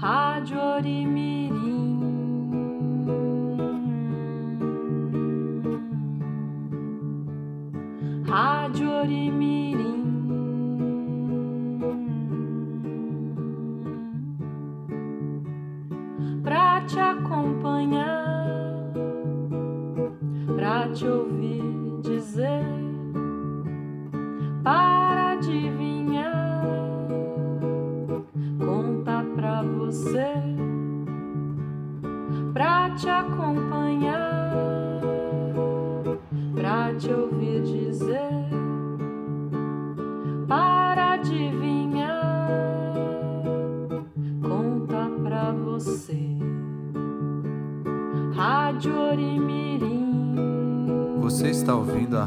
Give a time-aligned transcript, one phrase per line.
[0.00, 1.95] Rádio Orimirim.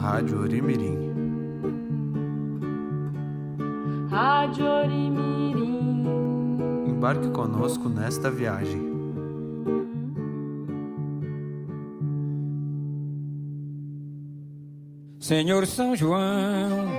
[0.09, 0.97] Rádio Orimirim.
[4.09, 6.03] Rádio Orimirim.
[6.87, 8.89] Embarque conosco nesta viagem.
[15.19, 16.89] Senhor São João,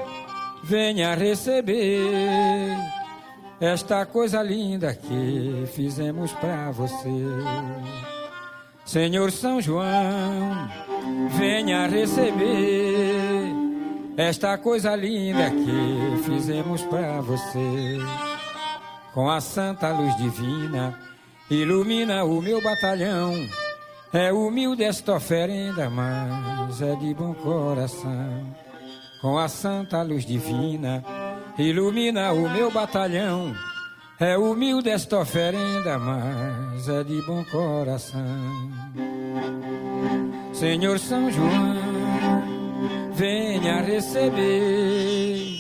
[0.63, 2.77] venha receber
[3.61, 7.09] esta coisa linda que fizemos para você.
[8.85, 10.69] Senhor São João,
[11.39, 13.10] venha receber
[14.29, 17.99] esta coisa linda que fizemos para você.
[19.15, 20.99] Com a santa luz divina,
[21.51, 23.33] ilumina o meu batalhão.
[24.13, 28.55] É humilde esta oferenda, mas é de bom coração.
[29.21, 31.05] Com a santa luz divina,
[31.59, 33.55] ilumina o meu batalhão.
[34.19, 38.21] É humilde esta oferenda, mas é de bom coração.
[40.53, 42.10] Senhor São João,
[43.13, 45.59] venha receber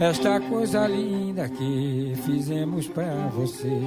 [0.00, 3.80] esta coisa linda que fizemos para você.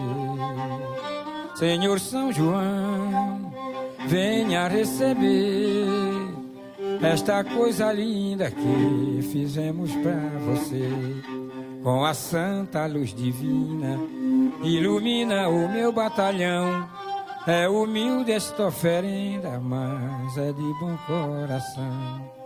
[1.55, 3.51] Senhor São João,
[4.07, 5.87] venha receber
[7.01, 10.89] esta coisa linda que fizemos para você.
[11.83, 13.99] Com a santa luz divina,
[14.63, 16.87] ilumina o meu batalhão.
[17.45, 22.42] É humilde esta oferenda, mas é de bom coração.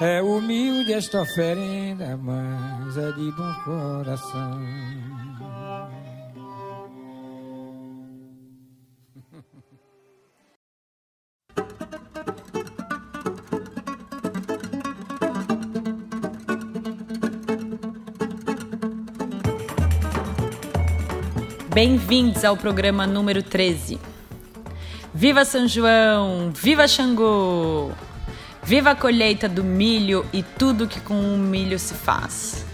[0.00, 4.60] É humilde esta oferenda, mas é de bom coração.
[21.72, 24.00] Bem-vindos ao programa número 13.
[25.14, 26.50] Viva São João!
[26.52, 27.92] Viva Xangô!
[28.64, 32.64] Viva a colheita do milho e tudo que com o milho se faz.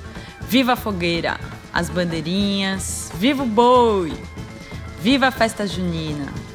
[0.43, 1.41] Viva a fogueira,
[1.73, 4.13] as bandeirinhas, viva o boi!
[5.03, 6.50] Viva a festa junina!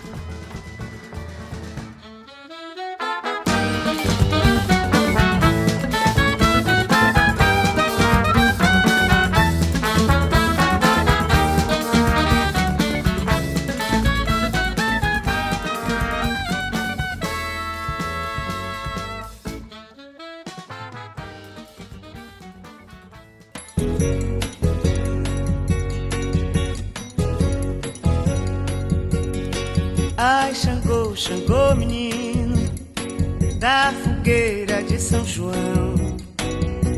[35.05, 36.17] São João.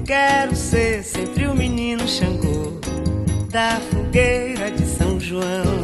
[0.06, 2.80] Quero ser sempre o menino Xangô
[3.50, 5.84] da fogueira de São João.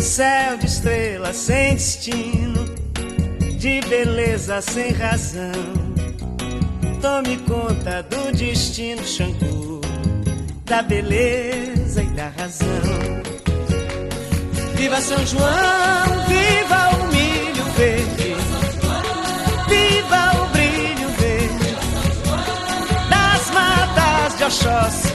[0.00, 2.64] Céu de estrelas sem destino,
[3.56, 5.52] de beleza sem razão.
[7.00, 9.80] Tome conta do destino, Xangô,
[10.64, 12.66] da beleza e da razão.
[14.74, 16.91] Viva São João, viva o
[24.42, 25.08] de Oxóssi.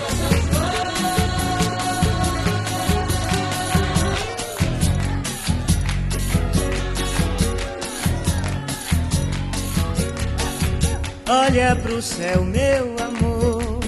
[11.29, 13.79] Olha pro céu, meu amor,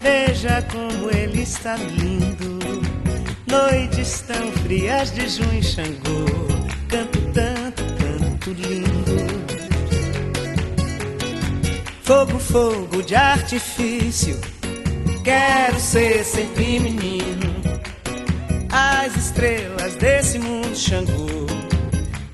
[0.00, 2.58] veja como ele está lindo.
[3.46, 6.24] Noites tão frias de junho, Xangô,
[6.88, 9.44] canto tanto, tanto lindo.
[12.02, 14.38] Fogo, fogo de artifício,
[15.24, 17.54] Quero ser sempre menino.
[18.70, 21.46] As estrelas desse mundo Xangô.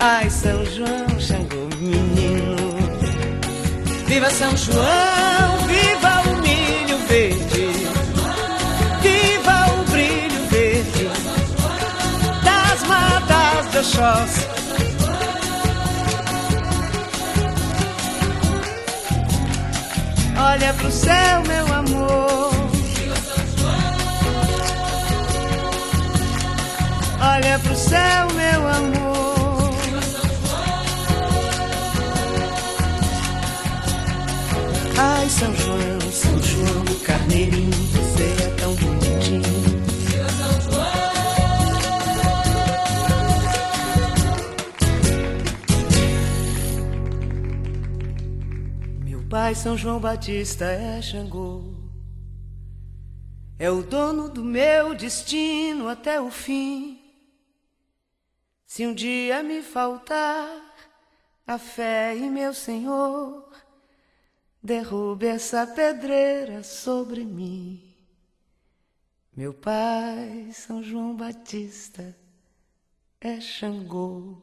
[0.00, 2.56] Ai, São João, Xangô, menino.
[4.06, 7.69] Viva São João, viva o milho verde.
[9.00, 11.08] Viva o brilho verde
[12.42, 14.46] das matas de Oxóssi.
[20.37, 22.60] Olha pro céu, meu amor.
[27.22, 29.70] Olha pro céu, meu amor.
[34.99, 39.43] Ai, São João, São João, carneirinho, você é tão bonitinho.
[49.05, 51.64] Meu pai, São João Batista, é Xangô.
[53.58, 56.89] É o dono do meu destino até o fim.
[58.81, 60.75] Se um dia me faltar
[61.47, 63.53] a fé em meu Senhor,
[64.62, 67.94] derrube essa pedreira sobre mim.
[69.37, 72.17] Meu pai, São João Batista,
[73.21, 74.43] é Xangô.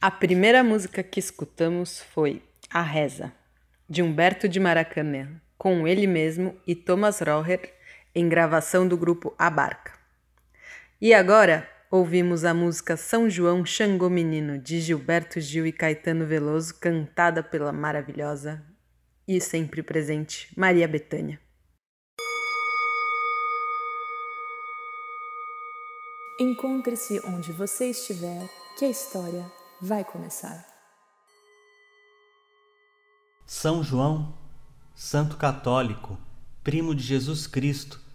[0.00, 2.40] A primeira música que escutamos foi
[2.70, 3.32] A Reza,
[3.90, 7.74] de Humberto de Maracanã, com ele mesmo e Thomas Roher,
[8.14, 9.95] em gravação do grupo A Barca.
[10.98, 16.74] E agora ouvimos a música São João Xangô Menino, de Gilberto Gil e Caetano Veloso,
[16.80, 18.64] cantada pela maravilhosa
[19.28, 21.38] e sempre presente Maria Bethânia.
[26.40, 28.48] Encontre-se onde você estiver,
[28.78, 29.44] que a história
[29.82, 30.66] vai começar.
[33.44, 34.36] São João,
[34.94, 36.18] santo católico,
[36.64, 38.05] primo de Jesus Cristo,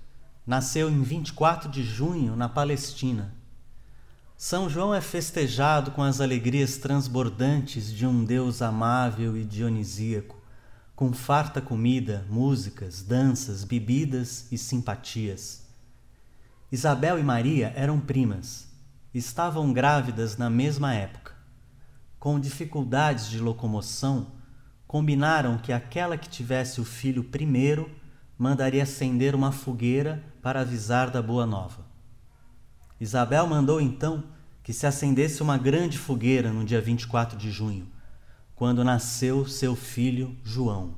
[0.51, 3.33] nasceu em 24 de junho na Palestina.
[4.36, 10.38] São João é festejado com as alegrias transbordantes de um Deus amável e dionisíaco,
[10.94, 15.65] com farta comida, músicas, danças, bebidas e simpatias.
[16.69, 18.68] Isabel e Maria eram primas,
[19.13, 21.31] estavam grávidas na mesma época.
[22.19, 24.33] Com dificuldades de locomoção,
[24.86, 28.00] combinaram que aquela que tivesse o filho primeiro
[28.41, 31.85] mandaria acender uma fogueira para avisar da boa nova.
[32.99, 34.23] Isabel mandou então
[34.63, 37.88] que se acendesse uma grande fogueira no dia 24 de junho,
[38.55, 40.95] quando nasceu seu filho João.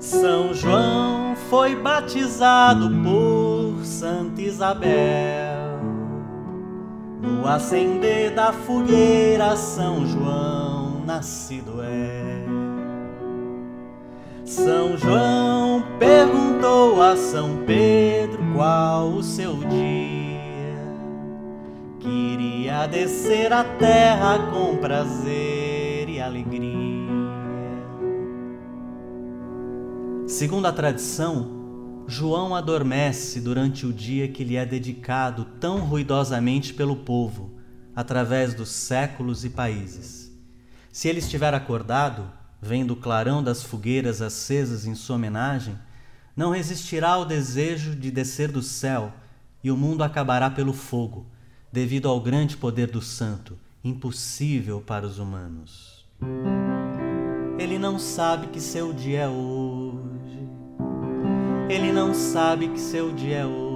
[0.00, 5.76] São João foi batizado por Santa Isabel.
[7.20, 12.45] No acender da fogueira, São João nascido é.
[14.46, 20.76] São João perguntou a São Pedro qual o seu dia.
[21.98, 27.10] Queria descer à terra com prazer e alegria.
[30.28, 36.94] Segundo a tradição, João adormece durante o dia que lhe é dedicado tão ruidosamente pelo
[36.94, 37.58] povo,
[37.96, 40.32] através dos séculos e países.
[40.92, 42.30] Se ele estiver acordado,
[42.66, 45.78] vendo o clarão das fogueiras acesas em sua homenagem,
[46.36, 49.12] não resistirá ao desejo de descer do céu
[49.62, 51.26] e o mundo acabará pelo fogo,
[51.72, 56.04] devido ao grande poder do santo, impossível para os humanos.
[57.58, 60.48] Ele não sabe que seu dia é hoje.
[61.68, 63.66] Ele não sabe que seu dia é hoje.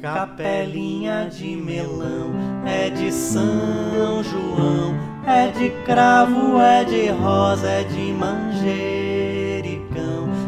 [0.00, 2.32] Capelinha de melão
[2.66, 8.62] é de São João, é de cravo, é de rosa, é de manjericão.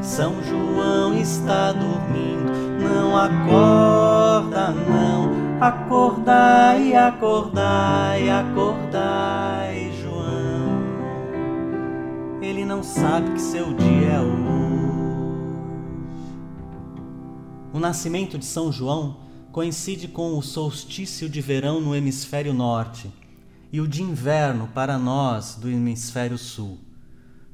[0.03, 5.33] São João está dormindo, não acorda, não.
[5.61, 10.83] Acordai, acordai, acordai, João.
[12.43, 14.45] Ele não sabe que seu dia é hoje.
[17.73, 19.17] O nascimento de São João
[19.51, 23.11] coincide com o solstício de verão no hemisfério norte
[23.75, 26.79] e o de inverno para nós do hemisfério sul.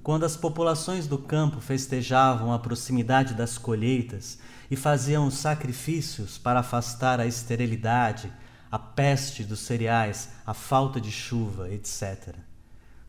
[0.03, 4.39] Quando as populações do campo festejavam a proximidade das colheitas
[4.71, 8.31] e faziam os sacrifícios para afastar a esterilidade,
[8.71, 12.35] a peste dos cereais, a falta de chuva, etc.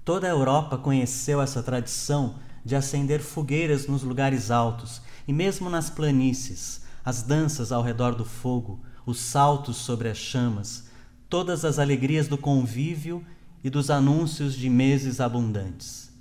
[0.06, 5.90] Toda a Europa conheceu essa tradição de acender fogueiras nos lugares altos e mesmo nas
[5.90, 10.90] planícies, as danças ao redor do fogo, os saltos sobre as chamas,
[11.32, 13.26] todas as alegrias do convívio
[13.64, 16.12] e dos anúncios de meses abundantes.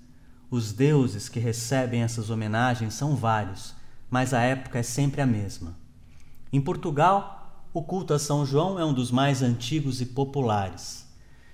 [0.48, 3.74] Os deuses que recebem essas homenagens são vários,
[4.08, 5.74] mas a época é sempre a mesma.
[6.52, 11.08] Em Portugal, o culto a São João é um dos mais antigos e populares.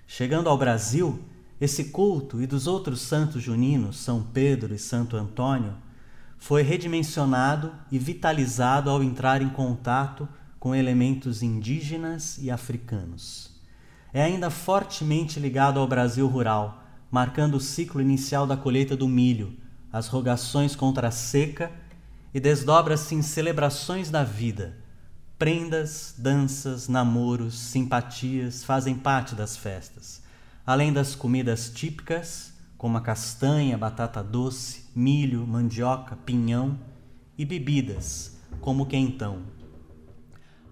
[0.06, 1.18] Chegando ao Brasil,
[1.58, 5.72] esse culto e dos outros santos juninos, São Pedro e Santo Antônio,
[6.36, 10.28] foi redimensionado e vitalizado ao entrar em contato
[10.66, 13.52] com elementos indígenas e africanos.
[14.12, 19.56] É ainda fortemente ligado ao Brasil rural, marcando o ciclo inicial da colheita do milho,
[19.92, 21.70] as rogações contra a seca
[22.34, 24.76] e desdobra-se em celebrações da vida.
[25.38, 30.20] Prendas, danças, namoros, simpatias fazem parte das festas,
[30.66, 36.76] além das comidas típicas, como a castanha, batata doce, milho, mandioca, pinhão,
[37.38, 39.54] e bebidas, como o quentão.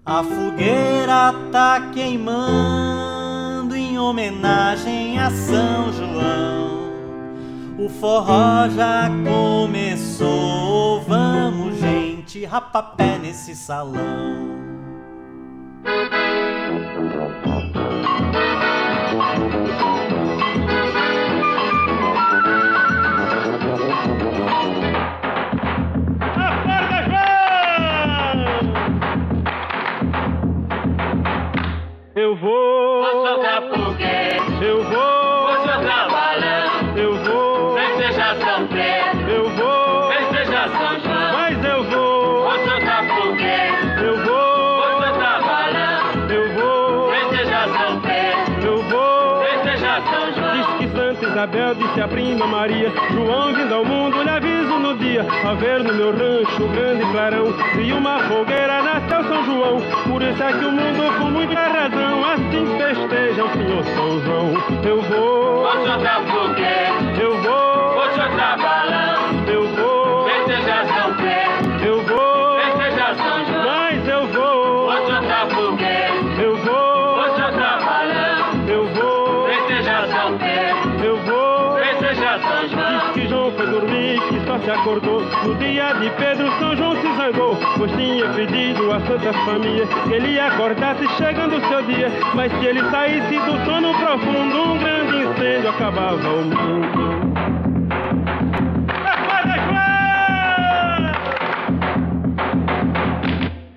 [0.07, 6.91] A fogueira tá queimando em homenagem a São João.
[7.79, 14.45] O forró já começou, vamos gente, rapapé nesse salão.
[32.35, 33.01] Eu vou.
[33.01, 34.61] Vou soltar foguete.
[34.61, 34.91] Eu vou.
[34.91, 36.97] Vou soltar balão.
[36.97, 37.77] Eu vou.
[37.77, 39.31] Festejar São Pedro.
[39.31, 40.11] Eu vou.
[40.11, 41.31] Festejar São João.
[41.31, 42.43] Mas eu vou.
[42.43, 44.03] Vou soltar foguete.
[44.03, 44.81] Eu vou.
[44.81, 46.29] Vou soltar balão.
[46.29, 47.09] Eu vou.
[47.13, 48.67] Festejar São Pedro.
[48.67, 49.41] Eu vou.
[49.45, 50.55] Festejar São João.
[50.57, 54.97] Diz que Santa Isabel disse a prima Maria: João vindo ao mundo, lhe aviso no
[54.97, 55.25] dia.
[55.49, 57.45] A ver no meu rancho, grande clarão.
[57.81, 59.81] E uma fogueira nasceu São João.
[60.09, 61.84] Por isso é que o mundo, com muita razão,
[87.85, 92.11] pois tinha pedido a Santa Família que ele acordasse chegando o seu dia.
[92.33, 97.25] Mas se ele saísse do sono profundo, um grande incêndio acabava o mundo.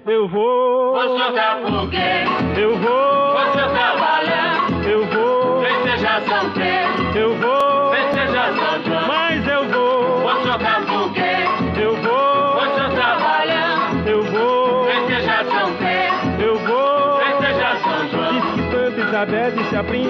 [0.06, 0.94] Eu vou.
[0.94, 2.60] Vou soltar foguete.
[2.60, 3.07] Eu vou.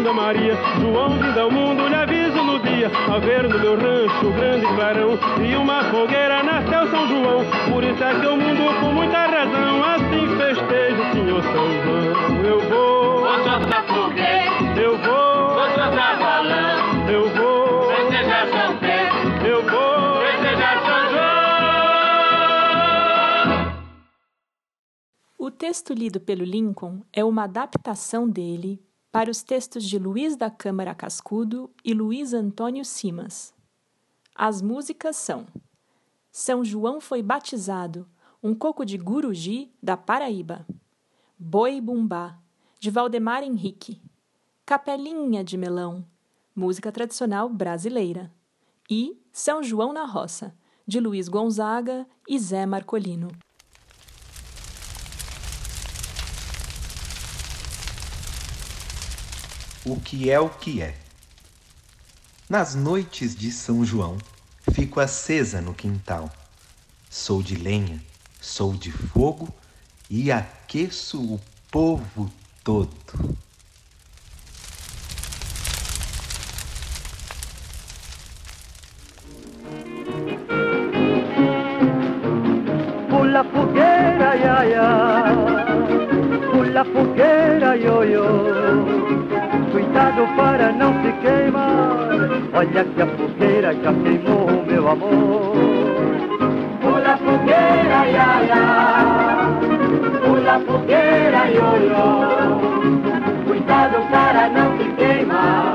[0.08, 2.90] Disse a prima Maria: João vindo ao mundo, lhe aviso no dia.
[3.12, 5.18] A ver no meu rancho, grande clarão.
[5.44, 7.44] E uma fogueira nasceu São João.
[7.70, 12.44] Por isso é que o mundo, com muita razão, assim festeja o Senhor São João.
[12.44, 13.20] Eu vou.
[13.20, 14.80] Vou soltar foguete.
[14.80, 15.48] Eu vou.
[15.54, 17.08] Vou soltar balão.
[17.08, 17.94] Eu vou.
[17.94, 19.46] Festejar São Pedro.
[19.46, 20.20] Eu vou.
[20.22, 21.28] Festejar São João.
[25.38, 30.50] O texto lido pelo Lincoln é uma adaptação dele para os textos de Luiz da
[30.50, 33.54] Câmara Cascudo e Luiz Antônio Simas.
[34.34, 35.46] As músicas são
[36.30, 38.06] São João foi batizado,
[38.42, 40.66] um coco de Guruji, da Paraíba.
[41.38, 42.38] Boi Bumbá,
[42.78, 44.00] de Valdemar Henrique.
[44.66, 46.04] Capelinha de Melão,
[46.54, 48.32] música tradicional brasileira.
[48.90, 50.54] E São João na Roça,
[50.86, 53.28] de Luiz Gonzaga e Zé Marcolino.
[59.88, 60.94] O que é o que é?
[62.46, 64.18] Nas noites de São João,
[64.70, 66.30] fico acesa no quintal.
[67.08, 67.98] Sou de lenha,
[68.38, 69.48] sou de fogo
[70.10, 71.40] e aqueço o
[71.70, 72.30] povo
[72.62, 72.90] todo.
[83.08, 85.32] Pula fogueira, ia, ia.
[86.52, 88.97] Pula fogueira, ioiô.
[89.72, 92.08] Cuidado para não se queimar.
[92.54, 95.52] Olha que a fogueira já queimou meu amor.
[96.80, 98.62] Pula fogueira, ia, ia.
[100.24, 102.06] Pula fogueira, ioiô.
[103.46, 105.74] Cuidado para não se queimar.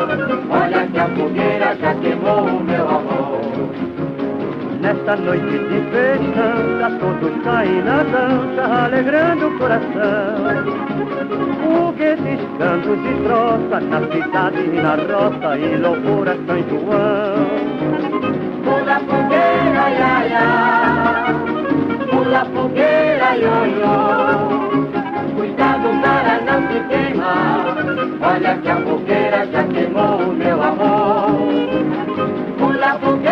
[0.50, 3.53] Olha que a fogueira já queimou meu amor.
[4.94, 10.38] Nesta noite de festança, todos saem na dança, alegrando o coração.
[11.64, 17.48] Foguetes, cantos e troça, na cidade e na roça, em louvor a São João.
[18.64, 20.46] Pula fogueira, ia, ia.
[22.12, 23.98] Pula fogueira, ioiô.
[25.36, 27.62] Cuidado para não se queimar.
[28.22, 31.32] Olha que a fogueira já queimou o meu amor.
[32.60, 33.23] Pula fogueira,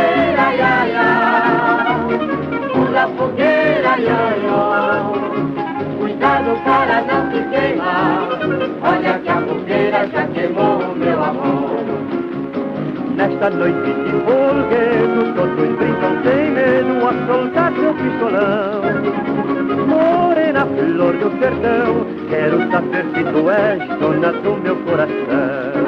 [13.41, 18.81] nesta noite de folguedo Todos brincam sem medo a soltar seu pistolão
[19.87, 25.81] Morena flor do sertão Quero saber se tu és dona do meu coração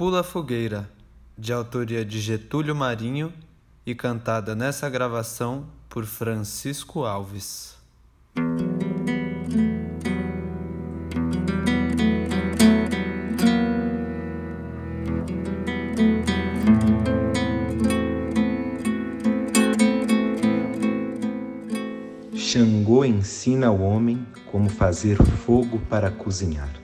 [0.00, 0.90] Pula Fogueira,
[1.36, 3.30] de autoria de Getúlio Marinho
[3.84, 7.76] e cantada nessa gravação por Francisco Alves.
[22.34, 26.79] Xangô ensina ao homem como fazer fogo para cozinhar.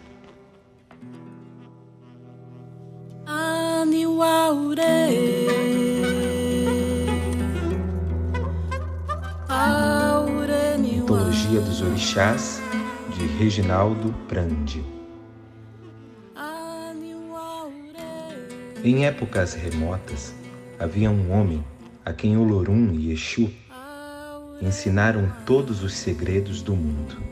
[12.16, 12.62] Orixás,
[13.14, 14.82] de Reginaldo Prandi.
[18.82, 20.34] Em épocas remotas,
[20.78, 21.62] havia um homem
[22.06, 23.50] a quem Olorum e Exu
[24.62, 27.22] ensinaram todos os segredos do mundo,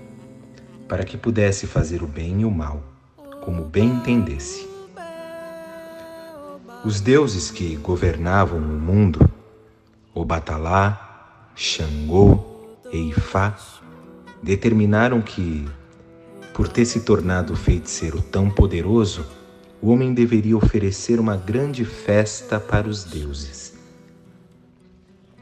[0.86, 2.82] para que pudesse fazer o bem e o mal,
[3.40, 4.68] como bem entendesse.
[6.84, 9.30] Os deuses que governavam o mundo,
[10.14, 12.44] Obatalá, Xangô
[12.92, 13.56] e Ifá,
[14.44, 15.66] determinaram que,
[16.52, 19.24] por ter se tornado feiticeiro tão poderoso,
[19.80, 23.72] o homem deveria oferecer uma grande festa para os deuses.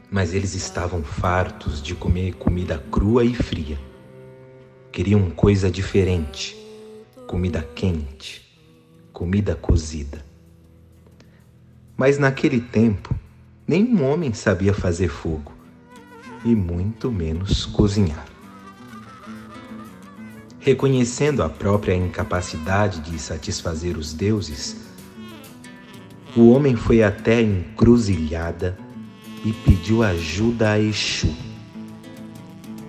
[0.09, 3.77] Mas eles estavam fartos de comer comida crua e fria.
[4.89, 6.55] Queriam coisa diferente,
[7.27, 8.41] comida quente,
[9.11, 10.23] comida cozida.
[11.97, 13.13] Mas naquele tempo,
[13.67, 15.51] nenhum homem sabia fazer fogo
[16.45, 18.32] e muito menos cozinhar.
[20.63, 24.77] Reconhecendo a própria incapacidade de satisfazer os deuses,
[26.37, 28.77] o homem foi até a encruzilhada
[29.43, 31.35] e pediu ajuda a Exu.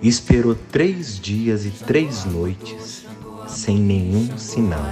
[0.01, 3.05] Esperou três dias e três noites
[3.45, 4.89] sem nenhum sinal.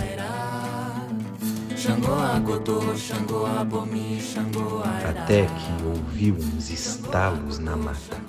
[5.10, 8.22] Até que ouviu uns estalos na mata.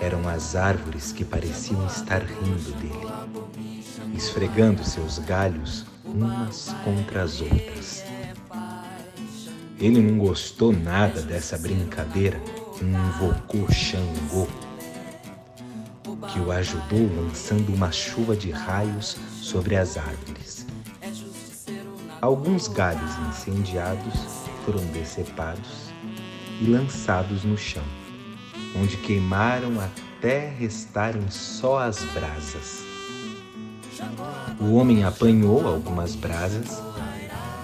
[0.00, 8.04] Eram as árvores que pareciam estar rindo dele, esfregando seus galhos umas contra as outras.
[9.78, 12.40] Ele não gostou nada dessa brincadeira
[12.80, 14.46] e invocou Xangô,
[16.32, 20.66] que o ajudou lançando uma chuva de raios sobre as árvores.
[22.20, 24.14] Alguns galhos incendiados
[24.64, 25.90] foram decepados
[26.60, 27.84] e lançados no chão,
[28.74, 32.82] onde queimaram até restarem só as brasas.
[34.60, 36.82] O homem apanhou algumas brasas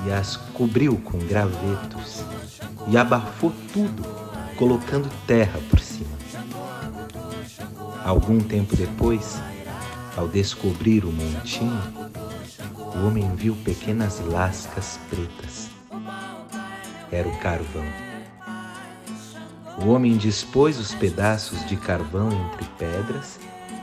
[0.07, 2.25] e as cobriu com gravetos
[2.89, 4.03] e abafou tudo,
[4.57, 6.11] colocando terra por cima.
[8.05, 9.41] Algum tempo depois,
[10.17, 11.83] ao descobrir o montinho,
[12.95, 15.71] o homem viu pequenas lascas pretas.
[17.11, 18.02] Era o carvão.
[19.79, 23.41] O homem dispôs os pedaços de carvão entre pedras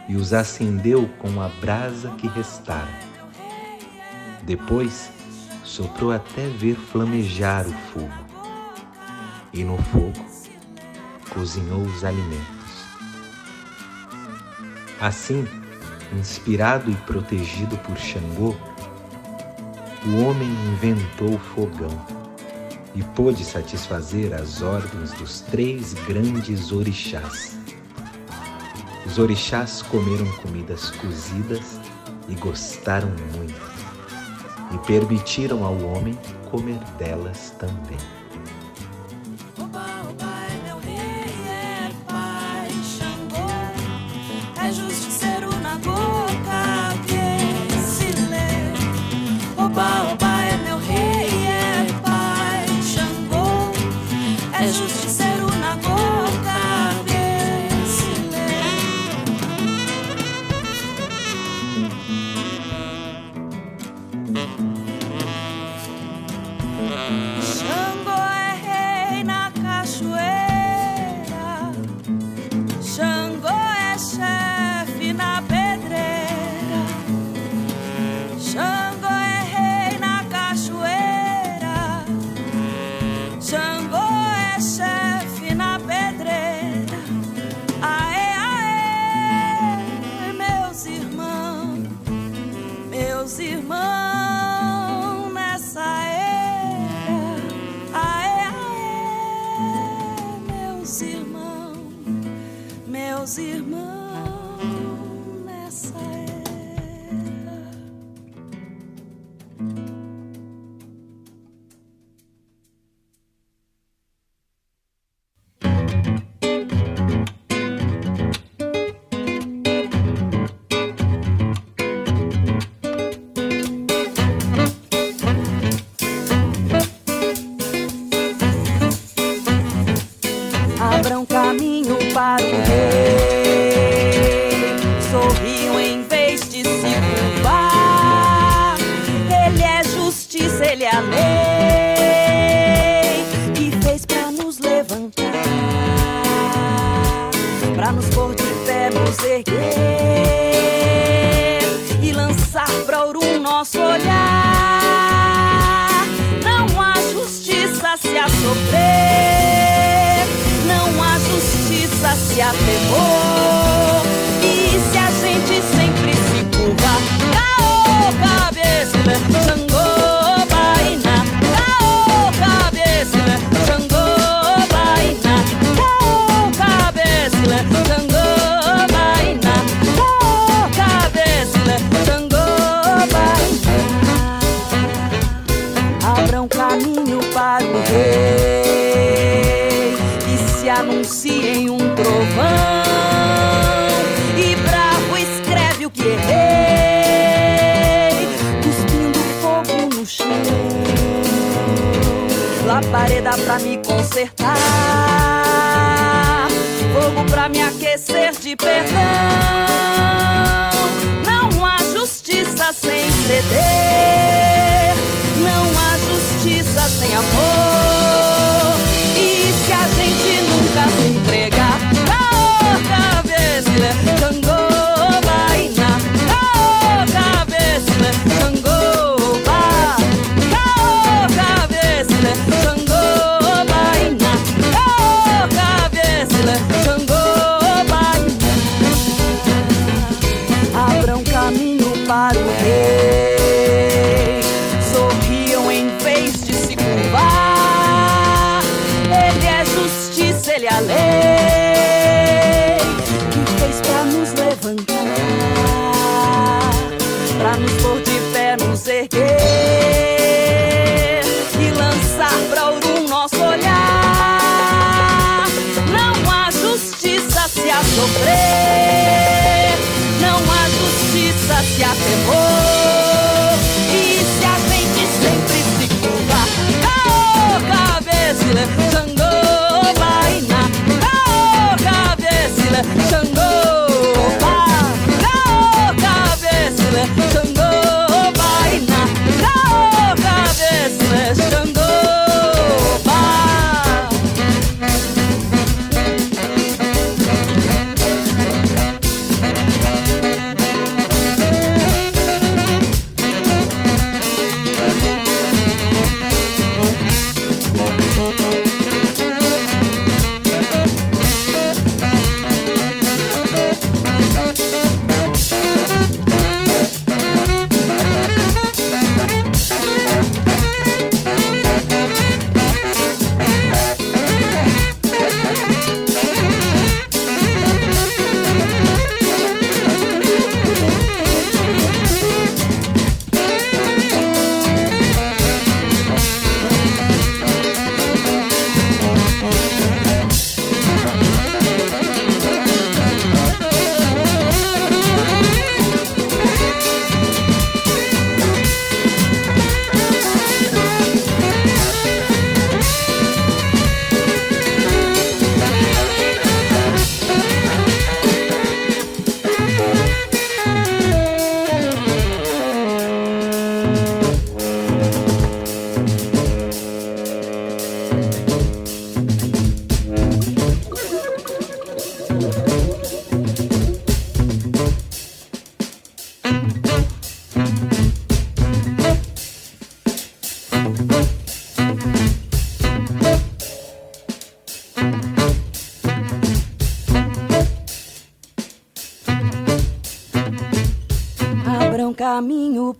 [0.08, 2.94] e os acendeu com a brasa que restara.
[4.44, 5.10] Depois,
[5.64, 8.30] soprou até ver flamejar o fogo.
[9.52, 10.26] E no fogo,
[11.32, 12.86] cozinhou os alimentos.
[15.02, 15.48] Assim,
[16.14, 18.56] inspirado e protegido por Xangô,
[20.06, 22.19] o homem inventou o fogão
[23.00, 27.58] e pôde satisfazer as ordens dos três grandes orixás.
[29.06, 31.80] Os orixás comeram comidas cozidas
[32.28, 33.08] e gostaram
[33.38, 33.62] muito,
[34.74, 36.14] e permitiram ao homem
[36.52, 38.19] comer delas também.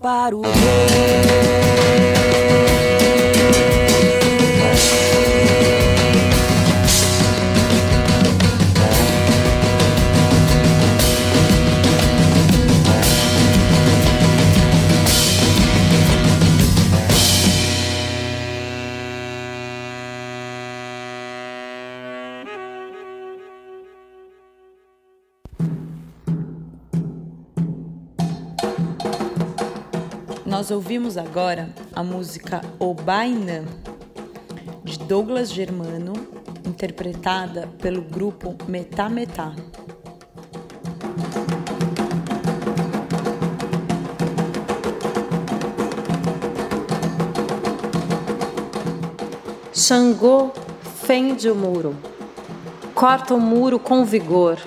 [0.02, 0.39] Para o
[30.90, 33.64] ouvimos agora a música Obainã,
[34.84, 36.14] de Douglas Germano,
[36.66, 39.54] interpretada pelo grupo Metá Metá.
[49.72, 50.52] Xangô
[51.06, 51.96] fende o muro,
[52.96, 54.58] corta o muro com vigor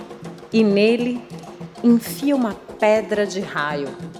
[0.52, 1.20] e nele
[1.82, 4.11] enfia uma pedra de raio.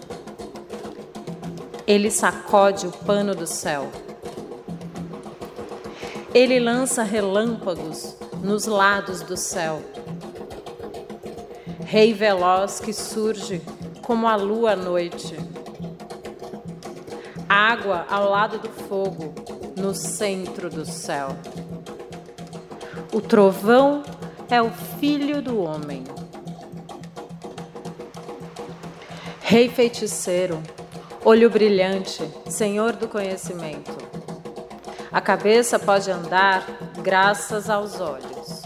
[1.86, 3.90] Ele sacode o pano do céu.
[6.34, 9.82] Ele lança relâmpagos nos lados do céu.
[11.84, 13.60] Rei veloz que surge
[14.02, 15.36] como a lua à noite.
[17.48, 19.34] Água ao lado do fogo,
[19.76, 21.36] no centro do céu.
[23.12, 24.02] O trovão
[24.48, 26.04] é o filho do homem.
[29.42, 30.62] Rei feiticeiro,
[31.24, 33.92] olho brilhante, senhor do conhecimento.
[35.10, 36.66] A cabeça pode andar
[37.02, 38.62] graças aos olhos.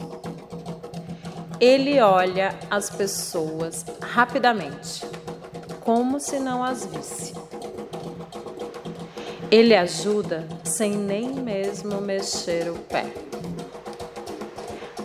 [1.60, 5.04] Ele olha as pessoas rapidamente,
[5.80, 7.34] como se não as visse.
[9.50, 13.06] Ele ajuda sem nem mesmo mexer o pé.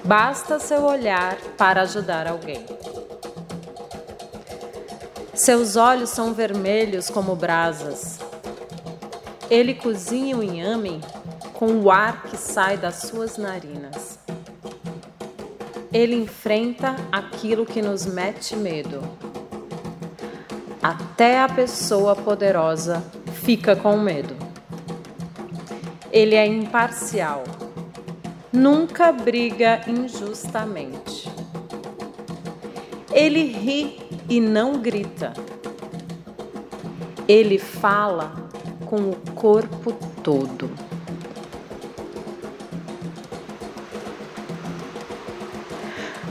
[0.03, 2.65] Basta seu olhar para ajudar alguém.
[5.41, 8.19] Seus olhos são vermelhos como brasas.
[9.49, 11.01] Ele cozinha o inhame
[11.51, 14.19] com o ar que sai das suas narinas.
[15.91, 19.01] Ele enfrenta aquilo que nos mete medo.
[20.79, 23.03] Até a pessoa poderosa
[23.43, 24.35] fica com medo.
[26.11, 27.43] Ele é imparcial.
[28.53, 31.27] Nunca briga injustamente.
[33.11, 34.00] Ele ri
[34.31, 35.33] e não grita.
[37.27, 38.49] Ele fala
[38.85, 39.91] com o corpo
[40.23, 40.71] todo.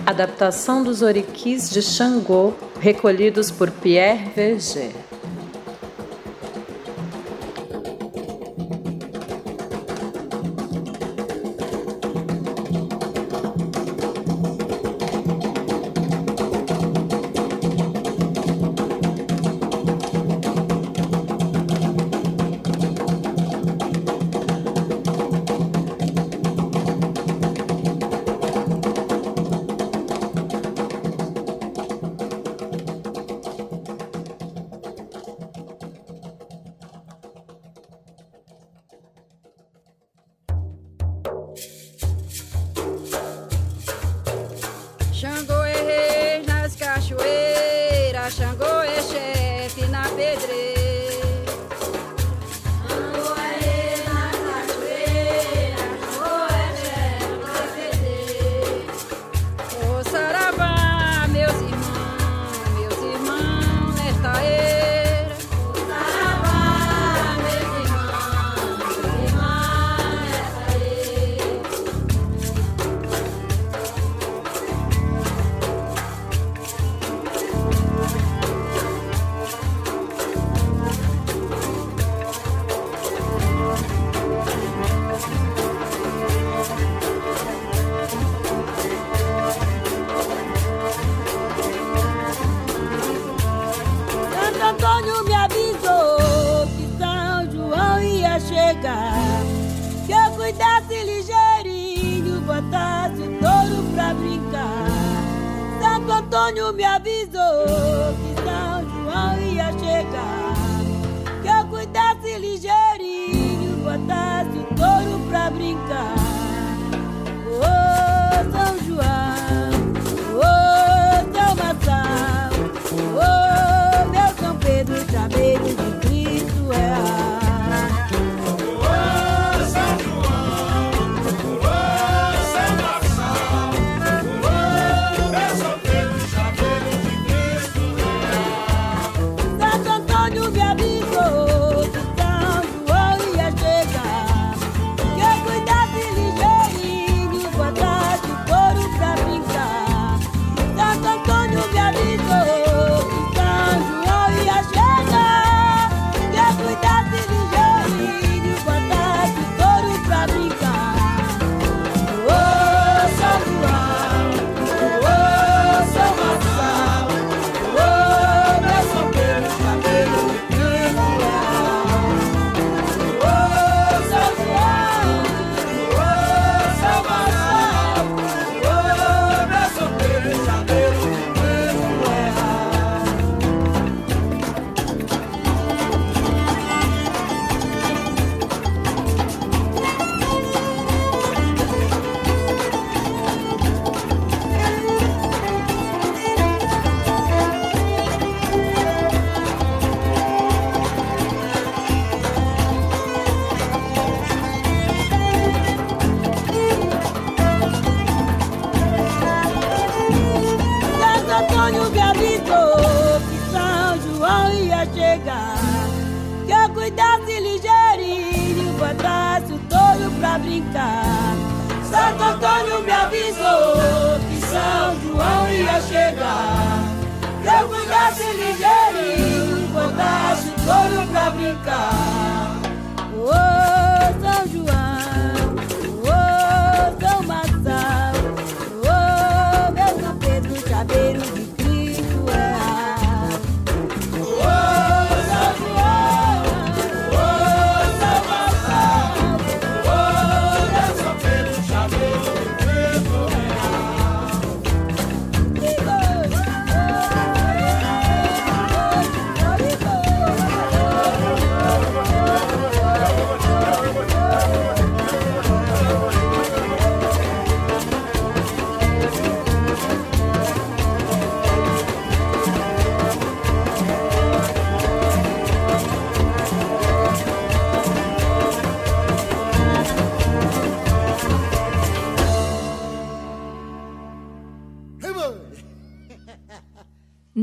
[0.06, 5.09] Adaptação dos oriquis de Xangô, recolhidos por Pierre Verger.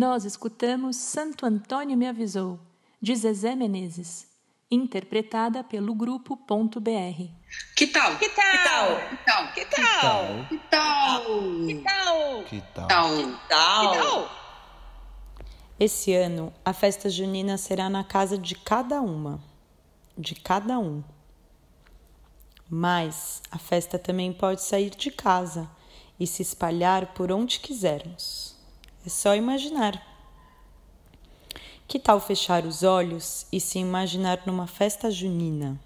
[0.10, 2.58] Nós escutamos Santo Antônio Me Avisou,
[3.02, 4.26] de Zezé Menezes,
[4.72, 7.30] interpretada pelo grupo Ponto BR.
[7.76, 8.18] Que tal?
[8.18, 8.52] Que tal?
[9.10, 9.54] Que tal?
[9.54, 10.48] Que tal?
[10.48, 11.68] Que tal?
[11.68, 12.44] Que tal?
[12.46, 13.10] Que tal?
[13.18, 14.30] Que tal?
[15.78, 19.42] Esse ano, a festa junina será na casa de cada uma,
[20.18, 21.04] de cada um.
[22.70, 25.70] Mas a festa também pode sair de casa
[26.18, 28.57] e se espalhar por onde quisermos.
[29.08, 30.06] É só imaginar.
[31.88, 35.80] Que tal fechar os olhos e se imaginar numa festa junina?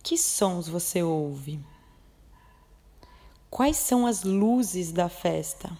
[0.00, 1.58] Que sons você ouve?
[3.50, 5.76] Quais são as luzes da festa?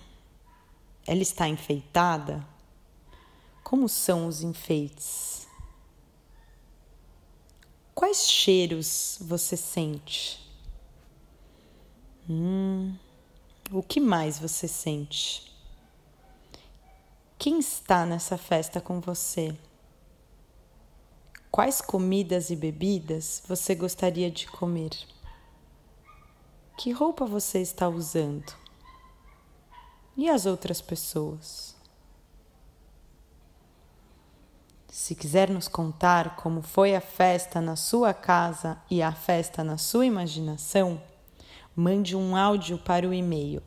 [1.06, 2.44] Ela está enfeitada?
[3.62, 5.46] Como são os enfeites?
[7.94, 10.40] Quais cheiros você sente?
[12.28, 12.92] Hum,
[13.70, 15.48] o que mais você sente?
[17.41, 19.57] Quem está nessa festa com você?
[21.51, 24.91] Quais comidas e bebidas você gostaria de comer?
[26.76, 28.53] Que roupa você está usando?
[30.14, 31.74] E as outras pessoas?
[34.86, 39.78] Se quiser nos contar como foi a festa na sua casa e a festa na
[39.78, 41.03] sua imaginação,
[41.74, 43.62] mande um áudio para o e-mail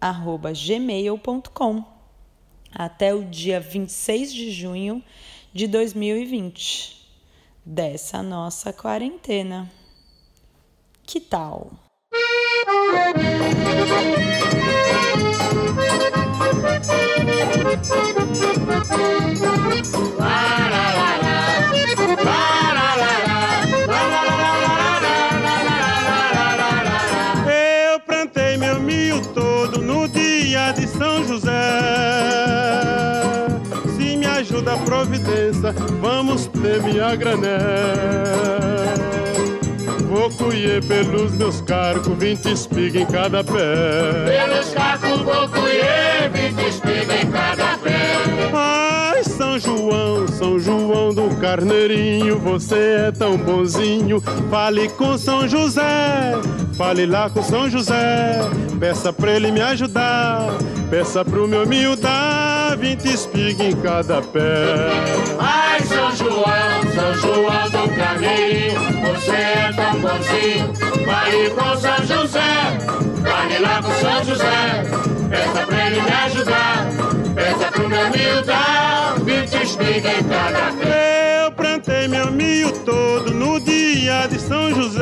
[0.00, 1.84] orimirim@gmail.com
[2.72, 5.04] até o dia 26 de junho
[5.52, 7.06] de 2020
[7.64, 9.70] dessa nossa quarentena.
[11.02, 11.72] Que tal?
[19.32, 20.59] Eu
[36.48, 37.58] ter minha grané.
[40.08, 44.24] Vou colher pelos meus cargos, vinte espigas em cada pé.
[44.26, 48.16] Pelos cacos vou colher, vinte espigas em cada pé.
[48.52, 54.20] Ai, São João, São João do Carneirinho, você é tão bonzinho.
[54.50, 56.32] Fale com São José,
[56.76, 58.40] fale lá com São José.
[58.80, 60.48] Peça pra ele me ajudar,
[60.90, 64.88] peça pro meu milho dar vinte espigas em cada pé.
[65.38, 65.69] Ai,
[66.20, 68.78] João, São João do Carneirinho,
[69.14, 70.74] você é tão bonzinho.
[71.06, 72.78] Fale com São José,
[73.24, 74.84] fale lá com São José.
[75.30, 76.86] Peça pra ele me ajudar,
[77.34, 81.44] peça pro meu milho dar vinte espigas em cada pé.
[81.46, 85.00] Eu plantei meu milho todo no dia de São José.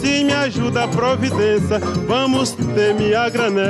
[0.00, 3.60] Se me ajuda a providência, vamos ter minha grané.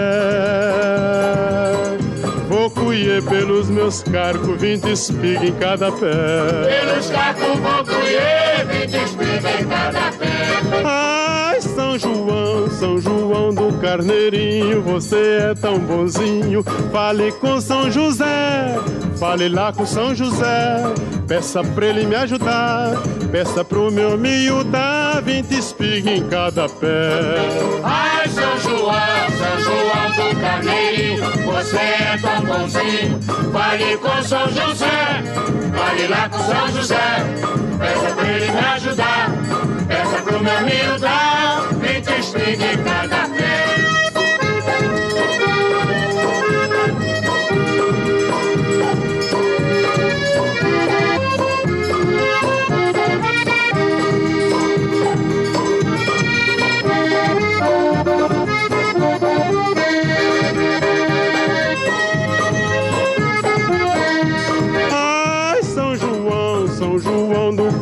[2.48, 6.80] Vou colher pelos meus cargos, vinte espigas em cada pé.
[6.80, 10.60] Pelos cacos vou colher, vinte espigas em cada pé.
[10.84, 16.64] Ai, São João, São João do Carneirinho, você é tão bonzinho.
[16.92, 18.76] Fale com São José,
[19.18, 20.82] fale lá com São José.
[21.28, 22.96] Peça pra ele me ajudar,
[23.30, 27.36] peça pro meu milho dar vinte espigas em cada pé.
[27.84, 28.90] Ai, São João,
[30.16, 33.20] Do Carneirinho, você é tão bonzinho.
[33.52, 35.22] Fale com São José,
[35.74, 36.96] fale lá com São José.
[37.78, 39.30] Peça pra ele me ajudar,
[39.88, 41.40] peça pro meu milho dar
[42.20, 43.89] espigas em cada pé.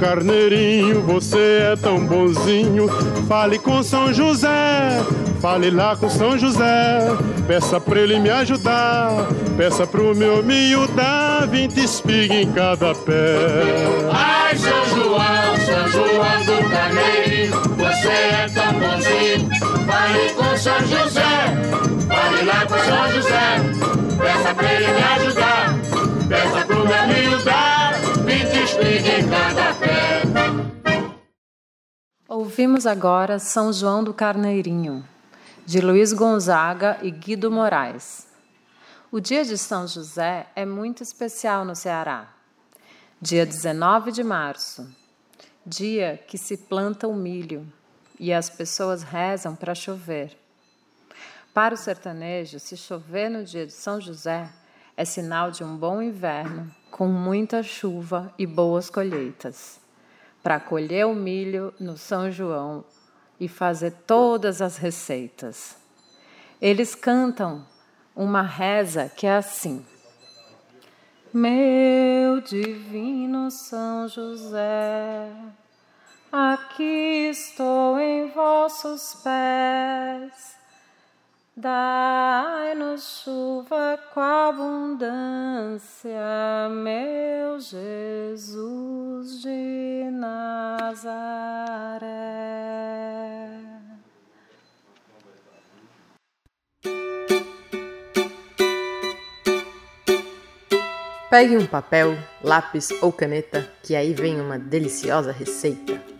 [0.08, 2.88] Carneirinho, você é tão bonzinho.
[3.28, 5.02] Fale com São José,
[5.38, 7.14] fale lá com São José.
[7.46, 13.36] Peça pra ele me ajudar, peça pro meu miudar, vinte espiga em cada pé.
[14.10, 19.50] Ai, São João, São João do Carneirinho, você é tão bonzinho.
[19.86, 21.20] Fale com São José,
[22.08, 23.60] fale lá com São José.
[24.18, 25.27] Peça pra ele me ajudar,
[32.28, 35.04] Ouvimos agora São João do Carneirinho,
[35.66, 38.26] de Luiz Gonzaga e Guido Moraes.
[39.10, 42.28] O dia de São José é muito especial no Ceará.
[43.20, 44.88] Dia 19 de março,
[45.64, 47.66] dia que se planta o milho
[48.18, 50.36] e as pessoas rezam para chover.
[51.52, 54.48] Para o sertanejo, se chover no dia de São José,
[54.96, 59.80] é sinal de um bom inverno, com muita chuva e boas colheitas.
[60.42, 62.84] Para colher o milho no São João
[63.38, 65.76] e fazer todas as receitas.
[66.60, 67.64] Eles cantam
[68.14, 69.84] uma reza que é assim:
[71.32, 75.30] Meu divino São José,
[76.32, 80.57] aqui estou em vossos pés.
[81.60, 85.02] Dai-nos chuva com abundância,
[86.70, 91.18] meu Jesus de Nazaré.
[101.28, 106.17] Pegue um papel, lápis ou caneta, que aí vem uma deliciosa receita.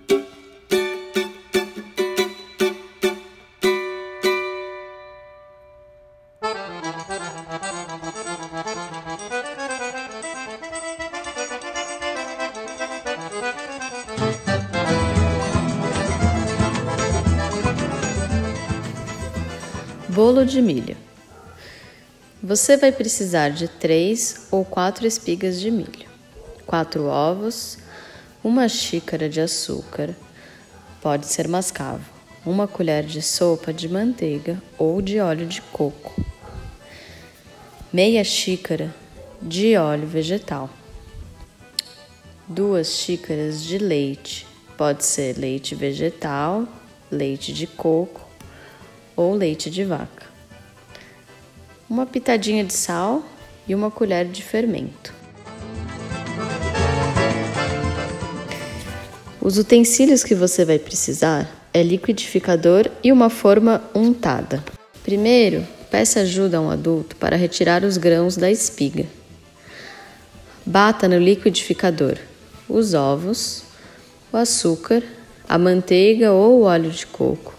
[20.59, 20.97] De milho.
[22.43, 26.09] Você vai precisar de três ou quatro espigas de milho,
[26.67, 27.79] quatro ovos,
[28.43, 30.17] uma xícara de açúcar,
[31.01, 32.05] pode ser mascavo,
[32.45, 36.13] uma colher de sopa de manteiga ou de óleo de coco,
[37.93, 38.93] meia xícara
[39.41, 40.69] de óleo vegetal,
[42.49, 44.45] duas xícaras de leite,
[44.77, 46.67] pode ser leite vegetal,
[47.13, 48.27] leite de coco
[49.15, 50.28] ou leite de vaca,
[51.89, 53.23] uma pitadinha de sal
[53.67, 55.15] e uma colher de fermento.
[59.41, 64.63] Os utensílios que você vai precisar é liquidificador e uma forma untada.
[65.03, 69.07] Primeiro, peça ajuda a um adulto para retirar os grãos da espiga.
[70.67, 72.19] Bata no liquidificador
[72.69, 73.63] os ovos,
[74.31, 75.03] o açúcar,
[75.49, 77.55] a manteiga ou o óleo de coco,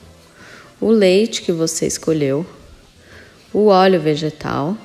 [0.80, 2.46] o leite que você escolheu,
[3.54, 4.78] o óleo vegetal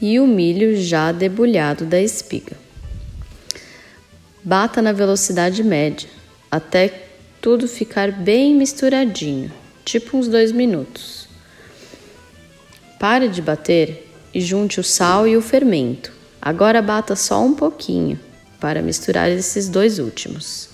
[0.00, 2.56] e o milho já debulhado da espiga.
[4.42, 6.08] Bata na velocidade média
[6.50, 7.06] até
[7.40, 9.52] tudo ficar bem misturadinho,
[9.84, 11.28] tipo uns dois minutos.
[12.98, 16.12] Pare de bater e junte o sal e o fermento.
[16.40, 18.18] Agora bata só um pouquinho
[18.60, 20.68] para misturar esses dois últimos.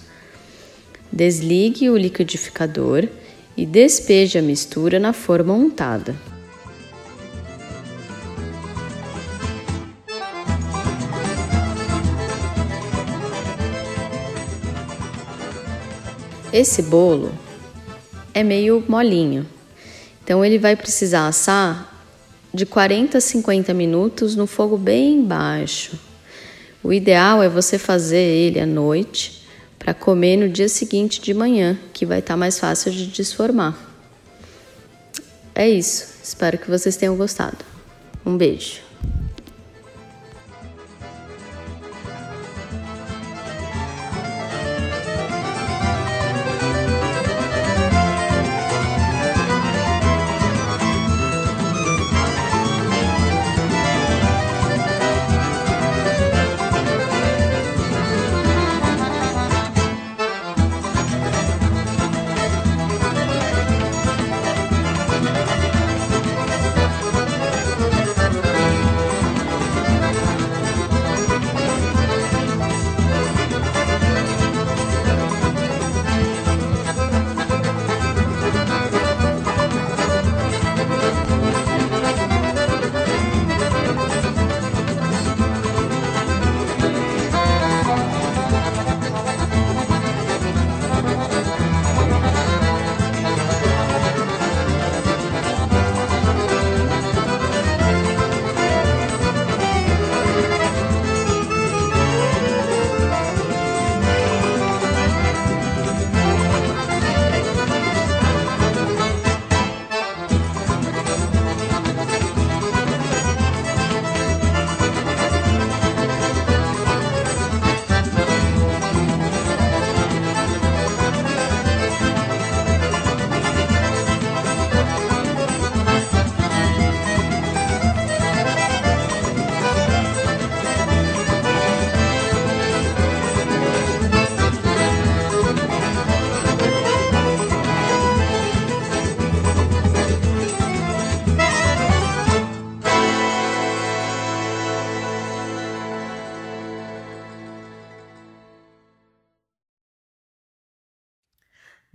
[1.10, 3.08] Desligue o liquidificador
[3.56, 6.31] e despeje a mistura na forma untada.
[16.52, 17.32] Esse bolo
[18.34, 19.46] é meio molinho,
[20.22, 21.90] então ele vai precisar assar
[22.52, 25.98] de 40 a 50 minutos no fogo bem baixo.
[26.84, 29.46] O ideal é você fazer ele à noite
[29.78, 33.74] para comer no dia seguinte de manhã, que vai estar mais fácil de desformar.
[35.54, 36.06] É isso.
[36.22, 37.64] Espero que vocês tenham gostado.
[38.26, 38.91] Um beijo.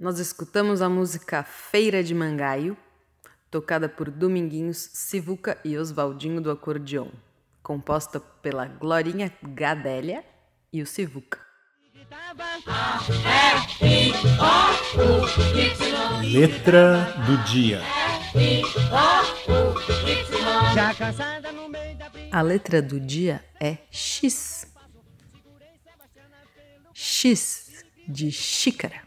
[0.08, 2.78] Nós escutamos a música Feira de Mangaio,
[3.52, 7.10] tocada por Dominguinhos, Sivuca e Oswaldinho do acordeon,
[7.62, 10.24] composta pela Glorinha Gadélia
[10.72, 11.42] e o Sivuca.
[16.24, 17.82] Letra do dia.
[22.32, 24.74] A letra do dia é X.
[26.94, 29.07] X de xícara,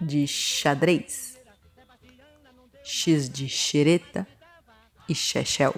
[0.00, 1.38] de xadrez,
[2.84, 4.26] X de xereta
[5.08, 5.74] e chechel,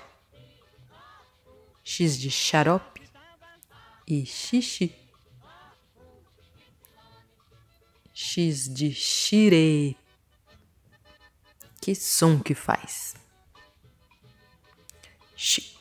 [1.84, 3.00] X de xarope
[4.06, 4.94] e xixi,
[8.14, 9.96] X de xire.
[11.80, 13.14] Que som que faz?
[15.34, 15.78] X,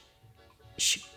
[0.77, 1.08] X,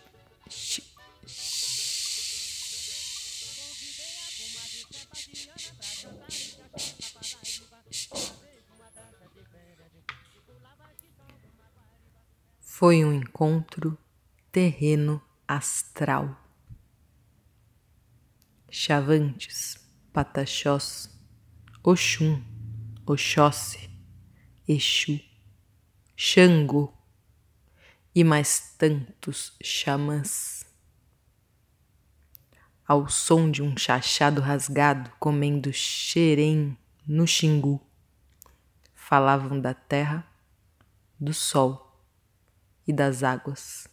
[12.85, 13.97] Foi um encontro
[14.51, 16.37] terreno astral.
[18.69, 19.77] Chavantes,
[20.11, 21.09] Pataxós,
[21.81, 22.43] Oxum,
[23.05, 23.89] Oxóssi,
[24.67, 25.17] Exu,
[26.13, 26.93] Xangô
[28.13, 30.65] e mais tantos xamãs.
[32.85, 36.77] Ao som de um chachado rasgado comendo xerém
[37.07, 37.79] no xingu,
[38.93, 40.27] falavam da terra,
[41.17, 41.82] do sol
[42.87, 43.87] e das águas.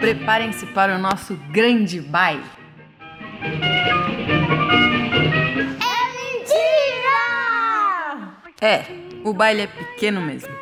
[0.00, 2.44] Preparem-se para o nosso grande baile.
[8.60, 8.84] É,
[9.24, 10.54] o baile é pequeno mesmo.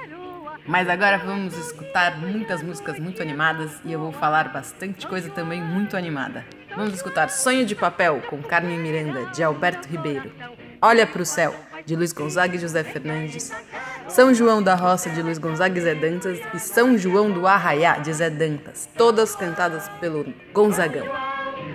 [0.66, 5.62] Mas agora vamos escutar muitas músicas muito animadas e eu vou falar bastante coisa também
[5.62, 6.44] muito animada.
[6.76, 10.30] Vamos escutar Sonho de Papel com Carmen Miranda, de Alberto Ribeiro.
[10.82, 11.54] Olha para o Céu,
[11.86, 13.52] de Luiz Gonzaga e José Fernandes.
[14.08, 16.38] São João da Roça, de Luiz Gonzaga e Zé Dantas.
[16.52, 18.88] E São João do Arraiá, de Zé Dantas.
[18.96, 21.06] Todas cantadas pelo Gonzagão.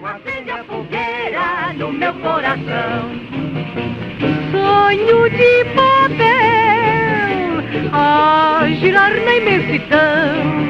[0.04, 3.10] Acende a fogueira no meu coração.
[4.52, 6.50] Sonho de papel
[7.91, 10.68] a girar na imensidão.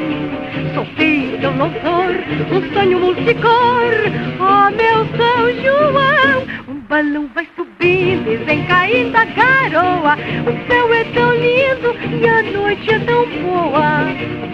[1.57, 3.91] Não sou um sonho multicor.
[4.39, 10.15] Oh, meu São João, um balão vai subindo e vem caindo a garoa.
[10.45, 14.05] O céu é tão lindo e a noite é tão boa.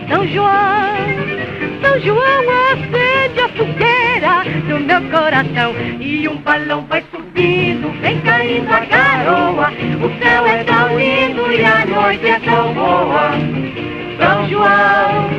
[0.10, 0.96] São João,
[1.82, 5.76] São João, acende a fogueira no meu coração.
[6.00, 9.72] E um balão vai subindo, vem caindo a garoa.
[10.02, 13.32] O céu é tão lindo e a noite é tão boa.
[14.18, 15.30] São João,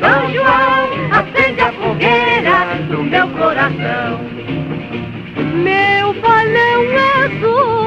[0.00, 4.20] São João, acende a fogueira no meu coração.
[5.54, 6.82] Meu balão
[7.24, 7.82] azul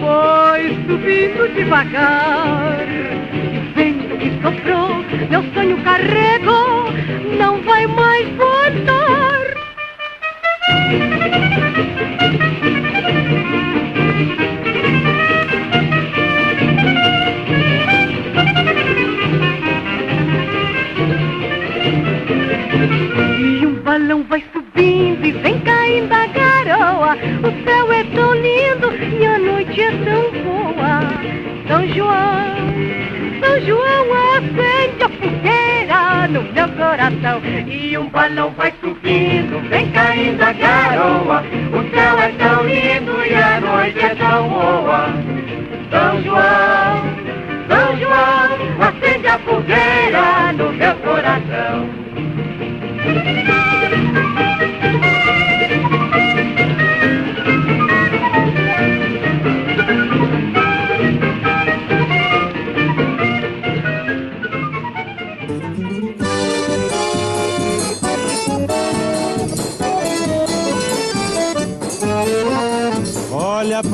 [0.00, 2.86] foi subindo devagar.
[4.20, 6.92] Que soprou, meu sonho carregou,
[7.38, 9.40] não vai mais voltar.
[23.38, 27.16] E um balão vai subindo e vem caindo a garoa.
[27.42, 28.29] O céu é tão
[33.66, 34.06] João,
[34.36, 37.42] acende a fogueira no meu coração.
[37.66, 41.42] E um balão vai subindo, vem caindo a garoa.
[41.72, 45.08] O céu é tão lindo e a noite é tão boa.
[45.90, 47.02] São João,
[47.68, 48.48] São João,
[48.80, 51.49] acende a fogueira no meu coração.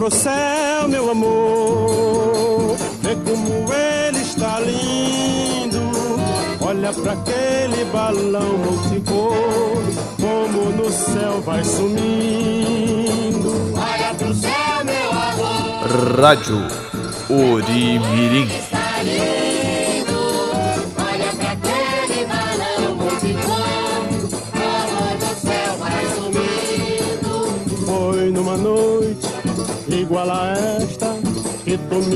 [0.07, 5.81] Pro céu, meu amor, vê como ele está lindo.
[6.61, 9.83] Olha pra aquele balão multicor,
[10.21, 13.51] como no céu vai sumindo.
[13.75, 16.21] Olha pro céu, meu amor.
[16.21, 16.69] Rádio
[17.29, 18.49] Orimirim.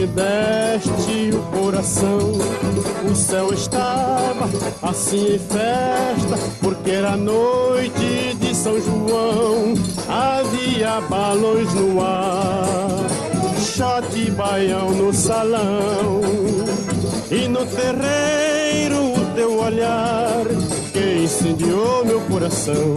[0.00, 2.32] Me deste o coração.
[3.10, 4.48] O céu estava
[4.82, 9.74] assim em festa, porque era noite de São João.
[10.08, 13.06] Havia balões no ar,
[13.58, 16.20] shot e baião no salão.
[17.30, 20.46] E no terreiro o teu olhar
[20.92, 22.96] que incendiou meu coração.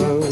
[0.00, 0.31] Meu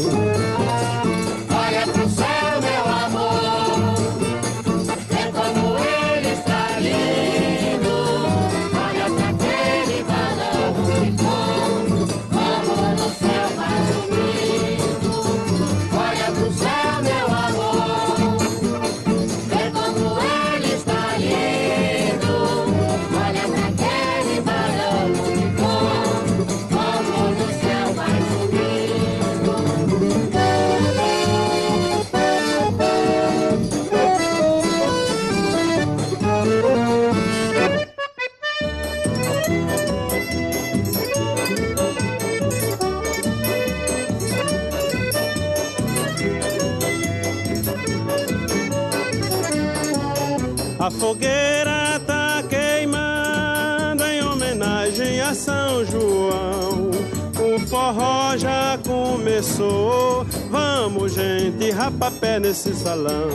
[59.51, 60.25] começou.
[60.49, 63.29] Vamos, gente, rapapé nesse salão.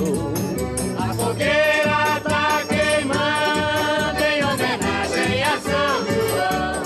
[0.99, 6.83] A fogueira tá queimando em homenagem a São João.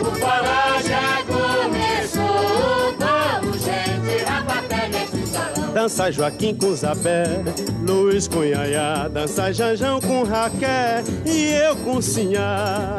[0.00, 2.94] O forró já começou.
[2.98, 5.72] Vamos, gente, rapapé nesse salão.
[5.72, 7.42] Dança Joaquim com Zabé,
[7.86, 12.96] Luiz com Yaya, dança Janjão com Raquel e eu com Sinhá.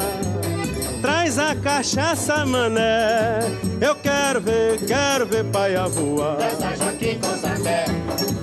[1.02, 3.40] Traz a cachaça, mané,
[3.80, 6.36] eu quero ver, quero ver paia voar.
[6.36, 7.86] Dança Joaquim com Zabé,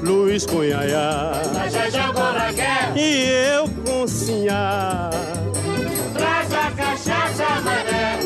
[0.04, 2.98] Luiz Yaya, dança Raquel.
[2.98, 5.10] e eu com Sinhá.
[6.14, 8.20] Traz a cachaça, mané.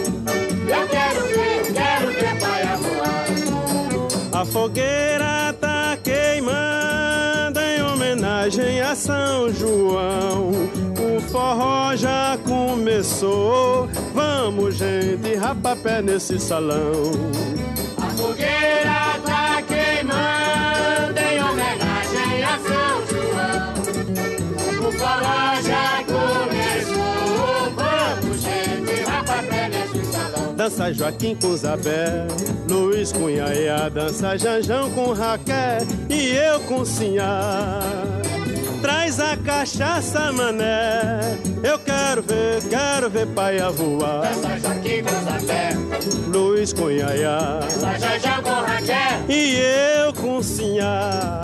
[0.68, 4.42] Eu quero ver, quero ver paia voar.
[4.42, 10.93] A fogueira tá queimando em homenagem a São João.
[11.34, 13.90] Forró já começou.
[14.14, 17.12] Vamos, gente, rapapé nesse salão.
[17.98, 24.88] A fogueira tá queimando em homenagem a São João.
[24.88, 27.74] O forró já começou.
[27.78, 30.54] Vamos, gente, rapapé nesse salão.
[30.54, 32.28] Dança Joaquim com Zabé,
[32.70, 35.80] Luiz com Yaya, dança Janjão com Raquel
[36.12, 37.80] e eu com Sinhá.
[38.84, 44.24] Traz a cachaça, mané, eu quero ver, quero ver paia voar.
[44.24, 45.70] Dança com Zabé,
[46.28, 51.40] Luiz com Yaya, dança e eu com Sinhá.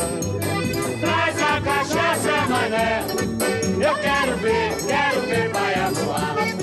[1.00, 3.06] Traz a cachaça, mané.
[3.08, 6.59] Eu quero ver, quero ver paia voar.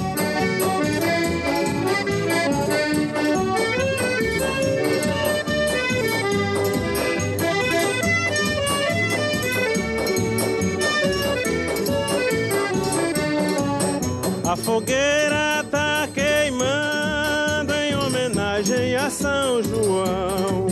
[14.56, 20.66] A fogueira tá queimando em homenagem a São João.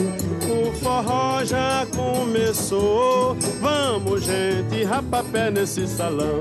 [0.48, 3.36] O forró já começou.
[3.60, 6.40] Vamos, gente, rapapé nesse salão.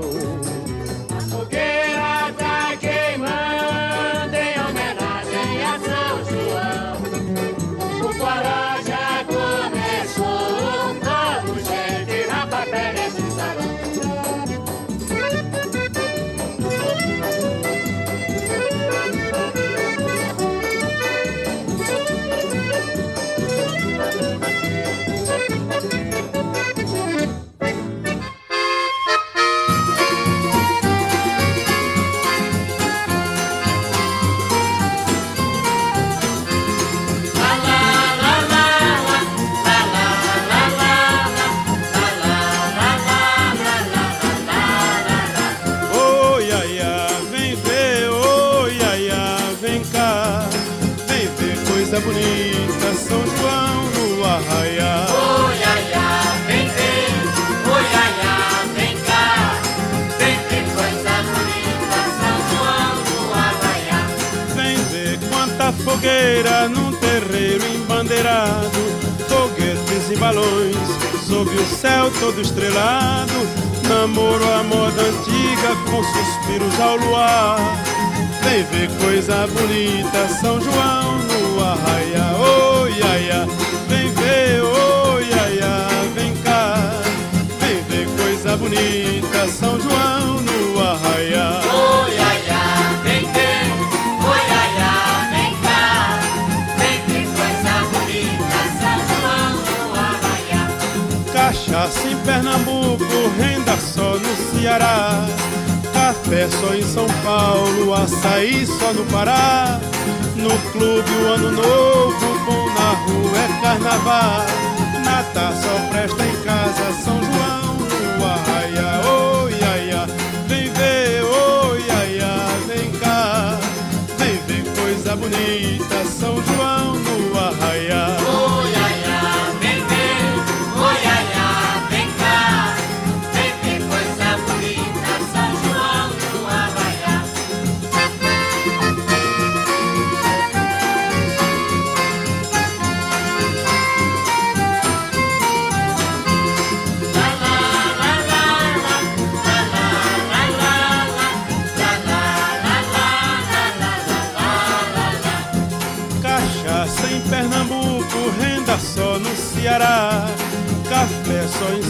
[1.14, 6.96] A fogueira tá queimando em homenagem a São João.
[8.08, 9.03] O forró já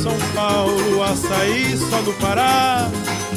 [0.05, 2.91] São Paulo, açaí só no Pará.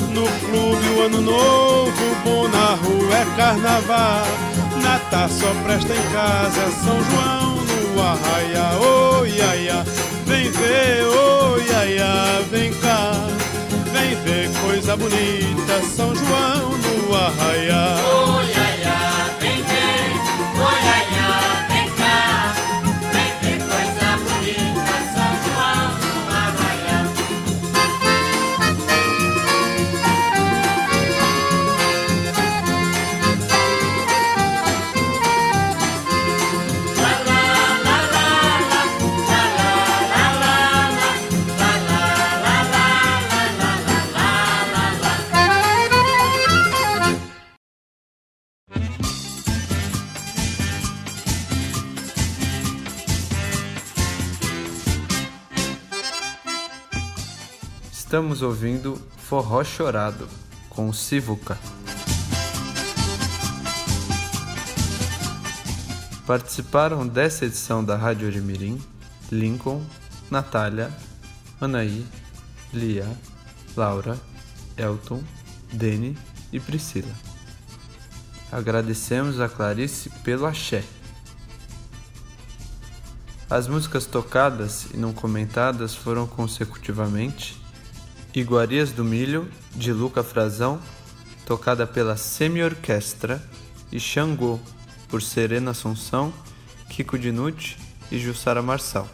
[0.10, 1.92] No clube o ano novo,
[2.26, 4.28] bom na rua é carnaval.
[4.84, 8.78] Natal só presta em casa, São João no arraia.
[8.82, 9.22] Oh,
[10.26, 11.56] vem ver, oh,
[12.52, 13.14] vem cá.
[13.94, 17.96] Vem ver coisa bonita, São João no arraia.
[18.04, 18.77] Oh,
[58.18, 60.28] Estamos ouvindo Forró Chorado
[60.72, 61.56] com Sivuca.
[66.26, 68.82] Participaram dessa edição da Rádio Orimirim
[69.32, 69.86] Lincoln,
[70.32, 70.92] Natália,
[71.62, 72.04] Anaí,
[72.74, 73.08] Lia,
[73.76, 74.20] Laura,
[74.76, 75.22] Elton,
[75.72, 76.18] Dene
[76.52, 77.14] e Priscila.
[78.52, 80.84] Agradecemos a Clarice pelo axé.
[83.48, 87.57] As músicas tocadas e não comentadas foram consecutivamente
[88.34, 90.80] Iguarias do Milho, de Luca Frazão,
[91.46, 93.42] tocada pela Semi-Orquestra,
[93.92, 94.60] e Xangô,
[95.08, 96.34] por Serena Assunção,
[96.90, 97.78] Kiko Dinucci
[98.12, 99.08] e Jussara Marçal.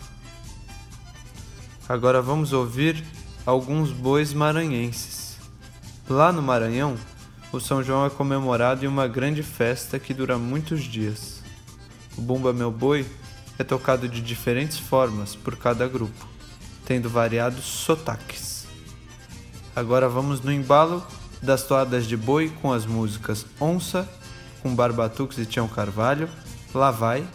[1.87, 3.03] Agora vamos ouvir
[3.45, 5.37] alguns bois maranhenses.
[6.09, 6.97] Lá no Maranhão,
[7.51, 11.41] o São João é comemorado em uma grande festa que dura muitos dias.
[12.17, 13.05] O Bumba Meu Boi
[13.59, 16.27] é tocado de diferentes formas por cada grupo,
[16.85, 18.52] tendo variados sotaques.
[19.75, 21.05] Agora vamos no embalo
[21.41, 24.07] das toadas de boi com as músicas Onça,
[24.61, 26.29] com Barbatux e Tião Carvalho,
[26.73, 27.25] Lá Vai,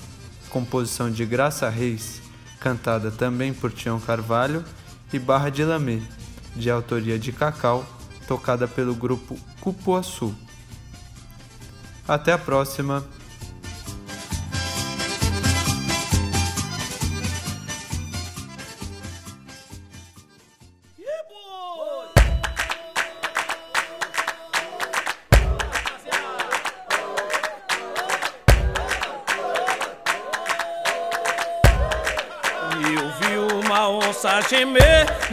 [0.49, 2.23] composição de Graça Reis,
[2.61, 4.65] cantada também por Tião Carvalho,
[5.13, 6.01] e Barra de Lamê,
[6.55, 7.85] de autoria de Cacau,
[8.27, 10.35] tocada pelo grupo Cupuaçu.
[12.07, 13.05] Até a próxima!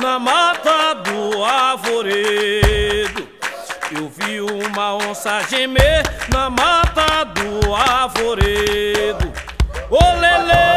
[0.06, 3.28] Na mata do arvoredo.
[3.92, 9.34] Eu vi uma onça gemer na mata do arvoredo.
[9.90, 10.75] Ô Lelê,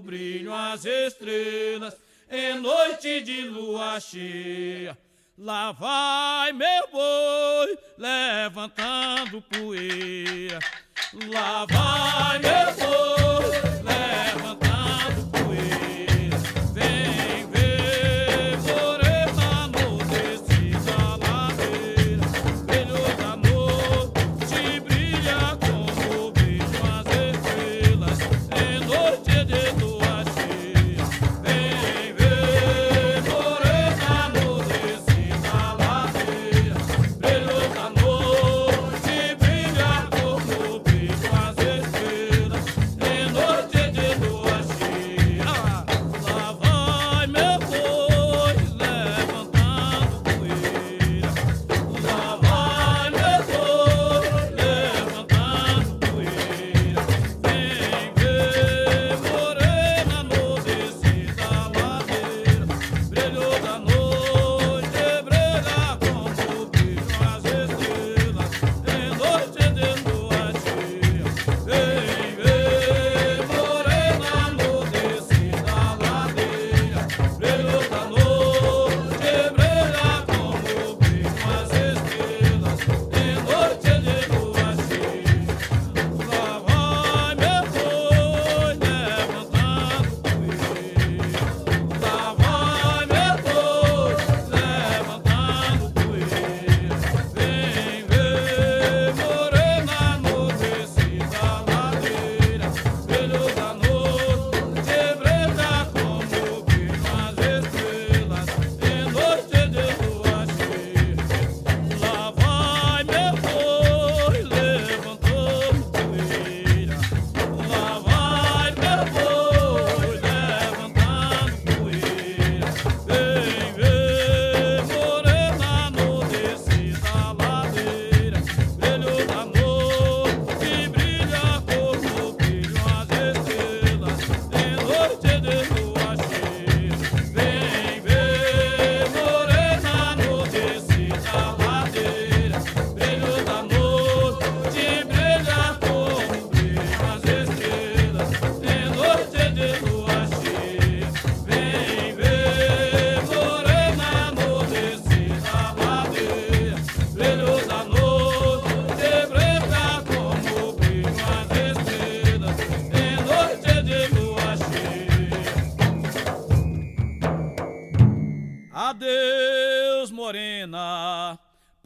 [0.00, 1.96] brilho as estrelas,
[2.28, 4.96] é noite de lua cheia.
[5.38, 10.58] Lá vai meu boi levantando poeira.
[11.28, 13.50] Lá vai meu boi
[13.84, 14.65] levantando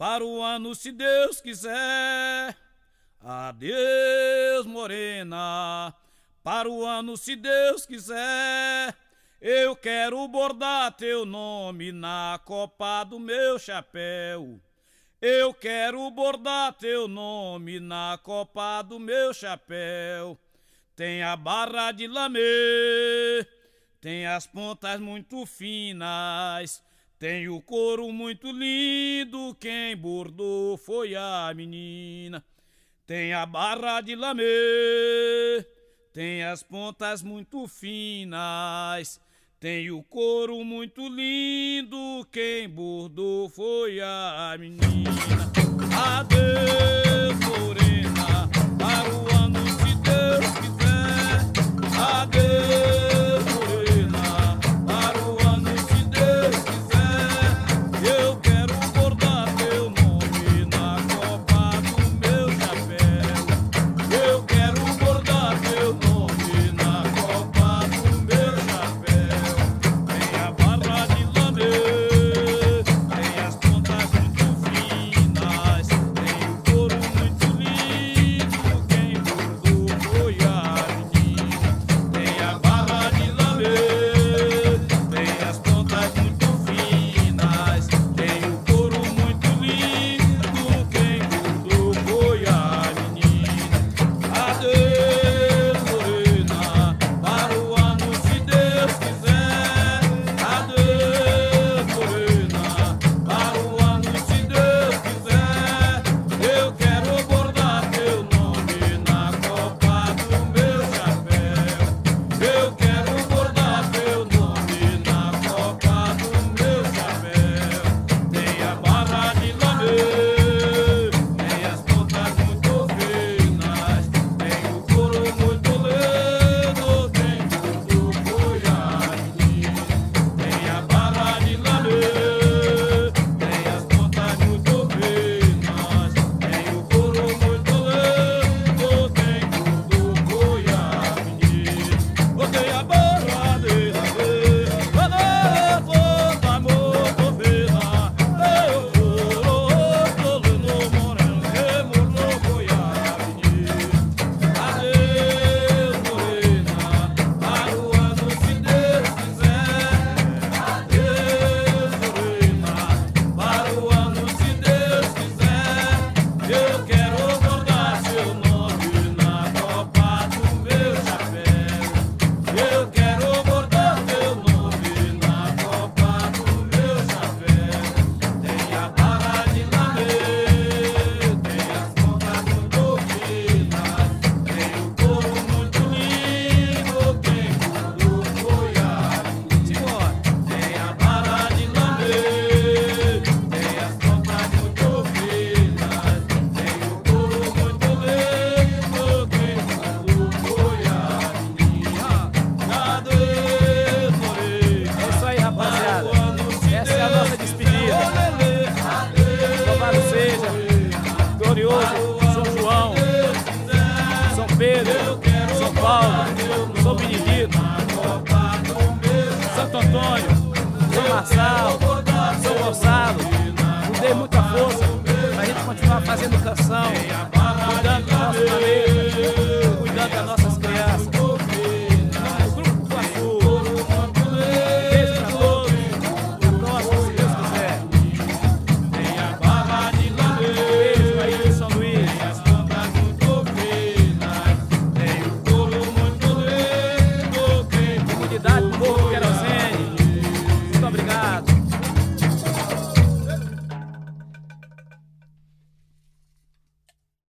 [0.01, 2.57] para o ano, se Deus quiser.
[3.19, 5.93] Adeus, morena,
[6.43, 8.97] para o ano, se Deus quiser.
[9.39, 14.59] Eu quero bordar teu nome na copa do meu chapéu.
[15.21, 20.35] Eu quero bordar teu nome na copa do meu chapéu.
[20.95, 23.45] Tem a barra de lamê,
[24.01, 26.83] tem as pontas muito finas
[27.21, 32.43] tem o couro muito lindo, quem bordou foi a menina.
[33.05, 34.43] Tem a barra de lamê,
[36.11, 39.21] tem as pontas muito finas.
[39.59, 45.11] Tem o couro muito lindo, quem bordou foi a menina.
[45.95, 47.80] Adeus, porém.